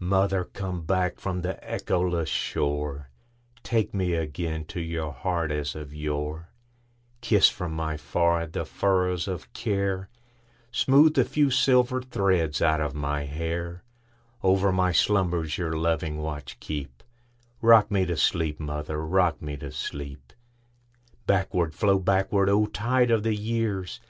[0.00, 3.08] Mother, come back from the echoless shore,
[3.62, 6.50] Take me again to your heart as of yore;
[7.22, 10.10] Kiss from my forehead the furrows of care,
[10.70, 13.82] Smooth the few silver threads out of my hair;
[14.42, 20.34] Over my slumbers your loving watch keep;—Rock me to sleep, mother,—rock me to sleep!
[21.26, 24.00] Backward, flow backward, O tide of the years!